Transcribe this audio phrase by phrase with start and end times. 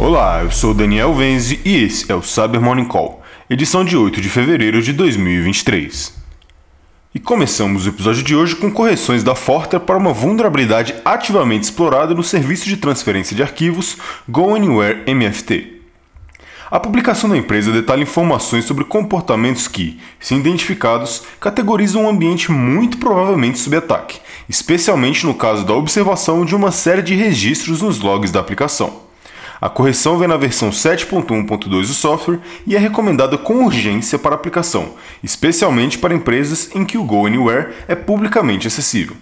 [0.00, 4.20] Olá, eu sou Daniel Venzi e esse é o Cyber Morning Call, edição de 8
[4.20, 6.14] de fevereiro de 2023.
[7.12, 12.14] E começamos o episódio de hoje com correções da Forter para uma vulnerabilidade ativamente explorada
[12.14, 13.96] no serviço de transferência de arquivos
[14.28, 15.80] Go Anywhere MFT.
[16.70, 22.98] A publicação da empresa detalha informações sobre comportamentos que, se identificados, categorizam um ambiente muito
[22.98, 28.30] provavelmente sob ataque, especialmente no caso da observação de uma série de registros nos logs
[28.30, 29.07] da aplicação.
[29.60, 34.94] A correção vem na versão 7.1.2 do software e é recomendada com urgência para aplicação,
[35.22, 39.16] especialmente para empresas em que o Go Anywhere é publicamente acessível.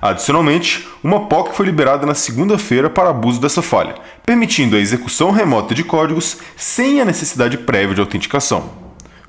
[0.00, 3.94] Adicionalmente, uma POC foi liberada na segunda-feira para abuso dessa falha,
[4.24, 8.70] permitindo a execução remota de códigos sem a necessidade prévia de autenticação.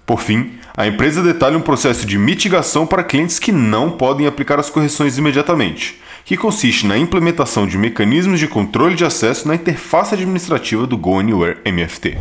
[0.05, 4.59] Por fim, a empresa detalha um processo de mitigação para clientes que não podem aplicar
[4.59, 10.15] as correções imediatamente, que consiste na implementação de mecanismos de controle de acesso na interface
[10.15, 12.17] administrativa do Go Anywhere MFT.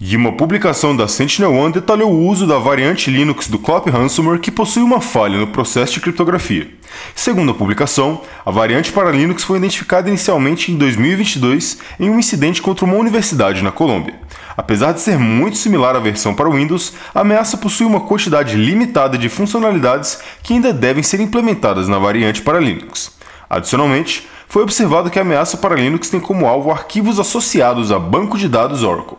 [0.00, 4.50] E uma publicação da SentinelOne detalhou o uso da variante Linux do Clop Ransomware que
[4.50, 6.68] possui uma falha no processo de criptografia.
[7.14, 12.62] Segundo a publicação, a variante para Linux foi identificada inicialmente em 2022 em um incidente
[12.62, 14.14] contra uma universidade na Colômbia.
[14.56, 19.16] Apesar de ser muito similar à versão para Windows, a ameaça possui uma quantidade limitada
[19.16, 23.17] de funcionalidades que ainda devem ser implementadas na variante para Linux.
[23.48, 28.38] Adicionalmente, foi observado que a ameaça para Linux tem como alvo arquivos associados a banco
[28.38, 29.18] de dados Oracle.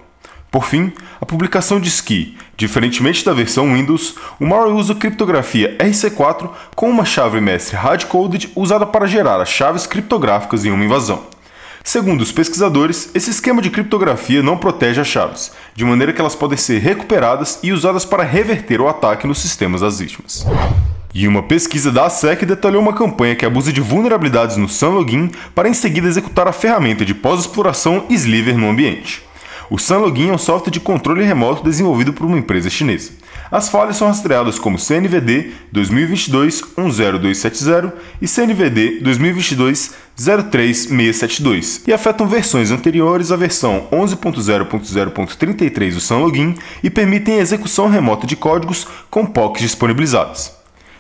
[0.52, 6.50] Por fim, a publicação diz que, diferentemente da versão Windows, o malware usa criptografia RC4
[6.76, 11.24] com uma chave mestre hardcoded usada para gerar as chaves criptográficas em uma invasão.
[11.84, 16.36] Segundo os pesquisadores, esse esquema de criptografia não protege as chaves, de maneira que elas
[16.36, 20.46] podem ser recuperadas e usadas para reverter o ataque nos sistemas das vítimas.
[21.14, 25.68] E uma pesquisa da ASEC detalhou uma campanha que abusa de vulnerabilidades no SunLogin para
[25.68, 29.28] em seguida executar a ferramenta de pós-exploração Sliver no ambiente.
[29.72, 33.12] O SunLogin é um software de controle remoto desenvolvido por uma empresa chinesa.
[33.52, 39.02] As falhas são rastreadas como CNVD 2022-10270 e CNVD
[40.18, 48.28] 2022-03672 e afetam versões anteriores à versão 11.0.0.33 do SunLogin e permitem a execução remota
[48.28, 50.59] de códigos com POCs disponibilizadas.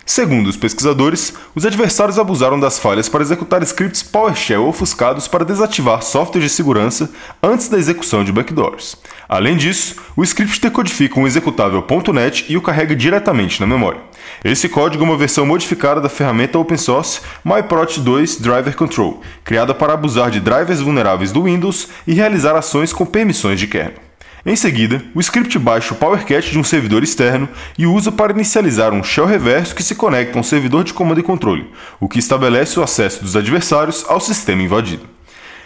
[0.09, 6.01] Segundo os pesquisadores, os adversários abusaram das falhas para executar scripts PowerShell ofuscados para desativar
[6.01, 7.11] softwares de segurança
[7.43, 8.97] antes da execução de backdoors.
[9.29, 14.01] Além disso, o script decodifica um executável .NET e o carrega diretamente na memória.
[14.43, 19.93] Esse código é uma versão modificada da ferramenta open source MyProt2 Driver Control, criada para
[19.93, 24.08] abusar de drivers vulneráveis do Windows e realizar ações com permissões de kernel.
[24.45, 28.93] Em seguida, o script baixa o PowerCat de um servidor externo e usa para inicializar
[28.93, 31.69] um shell reverso que se conecta a um servidor de comando e controle,
[31.99, 35.03] o que estabelece o acesso dos adversários ao sistema invadido.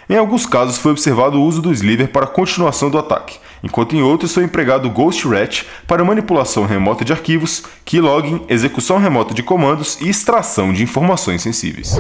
[0.10, 4.02] Em alguns casos foi observado o uso do sliver para continuação do ataque, enquanto em
[4.02, 9.44] outros foi empregado o Ghost Rat para manipulação remota de arquivos, keylogin, execução remota de
[9.44, 11.96] comandos e extração de informações sensíveis.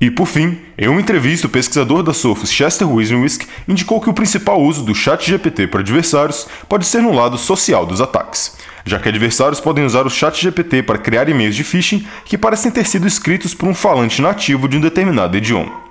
[0.00, 4.14] E por fim, em uma entrevista, o pesquisador da Sophos Chester Wisniewski indicou que o
[4.14, 8.98] principal uso do chat GPT para adversários pode ser no lado social dos ataques, já
[8.98, 12.86] que adversários podem usar o chat GPT para criar e-mails de phishing que parecem ter
[12.86, 15.86] sido escritos por um falante nativo de um determinado idioma.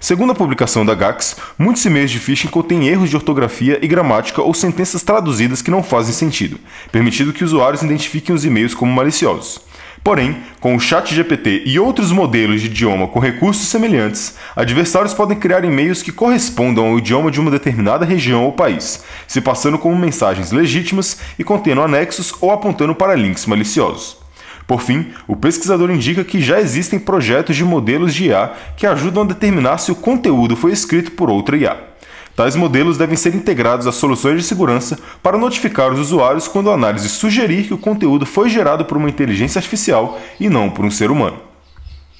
[0.00, 4.42] Segundo a publicação da Gax, muitos e-mails de phishing contêm erros de ortografia e gramática
[4.42, 6.58] ou sentenças traduzidas que não fazem sentido,
[6.90, 9.60] permitindo que usuários identifiquem os e-mails como maliciosos.
[10.04, 15.64] Porém, com o ChatGPT e outros modelos de idioma com recursos semelhantes, adversários podem criar
[15.64, 20.52] e-mails que correspondam ao idioma de uma determinada região ou país, se passando como mensagens
[20.52, 24.18] legítimas e contendo anexos ou apontando para links maliciosos.
[24.66, 29.22] Por fim, o pesquisador indica que já existem projetos de modelos de IA que ajudam
[29.22, 31.93] a determinar se o conteúdo foi escrito por outra IA.
[32.36, 36.74] Tais modelos devem ser integrados às soluções de segurança para notificar os usuários quando a
[36.74, 40.90] análise sugerir que o conteúdo foi gerado por uma inteligência artificial e não por um
[40.90, 41.38] ser humano.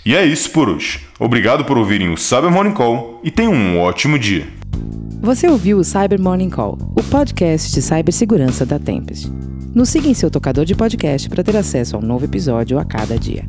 [0.06, 1.00] E é isso por hoje.
[1.18, 4.46] Obrigado por ouvirem o Cyber Morning Call e tenham um ótimo dia.
[5.22, 9.32] Você ouviu o Cyber Morning Call, o podcast de cibersegurança da Tempest.
[9.74, 12.84] Nos siga em seu tocador de podcast para ter acesso a um novo episódio a
[12.84, 13.48] cada dia.